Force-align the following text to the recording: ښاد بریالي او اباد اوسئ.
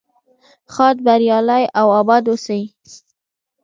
ښاد 0.73 0.97
بریالي 1.05 1.63
او 1.79 1.87
اباد 2.01 2.23
اوسئ. 2.31 2.61